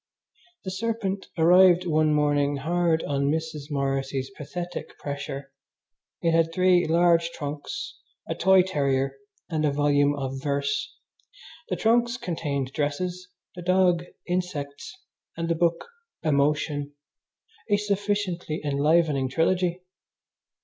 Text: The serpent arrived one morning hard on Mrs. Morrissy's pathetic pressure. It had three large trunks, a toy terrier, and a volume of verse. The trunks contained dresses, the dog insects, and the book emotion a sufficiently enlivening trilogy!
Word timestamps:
The 0.63 0.71
serpent 0.71 1.27
arrived 1.37 1.85
one 1.85 2.11
morning 2.11 2.55
hard 2.55 3.03
on 3.03 3.29
Mrs. 3.29 3.69
Morrissy's 3.69 4.31
pathetic 4.35 4.97
pressure. 4.97 5.51
It 6.23 6.31
had 6.31 6.51
three 6.51 6.87
large 6.87 7.29
trunks, 7.29 7.99
a 8.27 8.33
toy 8.33 8.63
terrier, 8.63 9.15
and 9.47 9.63
a 9.63 9.69
volume 9.69 10.15
of 10.15 10.41
verse. 10.41 10.97
The 11.69 11.75
trunks 11.75 12.17
contained 12.17 12.73
dresses, 12.73 13.27
the 13.53 13.61
dog 13.61 14.03
insects, 14.27 14.97
and 15.37 15.47
the 15.47 15.53
book 15.53 15.85
emotion 16.23 16.93
a 17.69 17.77
sufficiently 17.77 18.59
enlivening 18.65 19.29
trilogy! 19.29 19.81